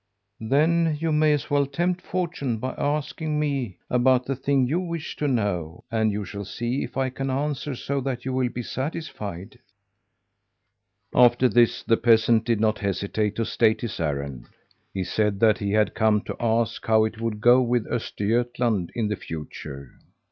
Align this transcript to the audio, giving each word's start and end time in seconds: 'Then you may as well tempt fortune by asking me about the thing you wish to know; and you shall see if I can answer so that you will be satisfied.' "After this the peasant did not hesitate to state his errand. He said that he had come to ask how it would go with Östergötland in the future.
'Then 0.39 0.97
you 0.99 1.11
may 1.11 1.31
as 1.31 1.51
well 1.51 1.67
tempt 1.67 2.01
fortune 2.01 2.57
by 2.57 2.71
asking 2.73 3.39
me 3.39 3.77
about 3.87 4.25
the 4.25 4.35
thing 4.35 4.65
you 4.65 4.79
wish 4.79 5.15
to 5.15 5.27
know; 5.27 5.83
and 5.91 6.11
you 6.11 6.25
shall 6.25 6.43
see 6.43 6.83
if 6.83 6.97
I 6.97 7.11
can 7.11 7.29
answer 7.29 7.75
so 7.75 8.01
that 8.01 8.25
you 8.25 8.33
will 8.33 8.49
be 8.49 8.63
satisfied.' 8.63 9.59
"After 11.13 11.47
this 11.47 11.83
the 11.83 11.97
peasant 11.97 12.45
did 12.45 12.59
not 12.59 12.79
hesitate 12.79 13.35
to 13.35 13.45
state 13.45 13.81
his 13.81 13.99
errand. 13.99 14.47
He 14.91 15.03
said 15.03 15.39
that 15.41 15.59
he 15.59 15.73
had 15.73 15.93
come 15.93 16.21
to 16.21 16.35
ask 16.39 16.83
how 16.87 17.05
it 17.05 17.21
would 17.21 17.39
go 17.39 17.61
with 17.61 17.85
Östergötland 17.85 18.89
in 18.95 19.07
the 19.07 19.15
future. 19.15 19.91